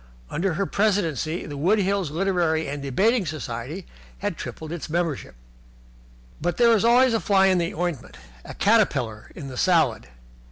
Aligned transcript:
Under 0.31 0.55
her 0.55 0.65
presidency 0.65 1.45
the 1.45 1.55
Wood 1.57 1.77
Hills 1.77 2.09
Literary 2.09 2.67
and 2.67 2.81
Debating 2.81 3.23
Society 3.23 3.85
had 4.17 4.35
tripled 4.35 4.71
its 4.71 4.89
membership. 4.89 5.35
But 6.41 6.57
there 6.57 6.73
is 6.75 6.83
always 6.83 7.13
a 7.13 7.19
fly 7.19 7.45
in 7.45 7.59
the 7.59 7.75
ointment, 7.75 8.17
a 8.43 8.55
caterpillar 8.55 9.29
in 9.35 9.47
the 9.47 9.57
salad. 9.57 10.07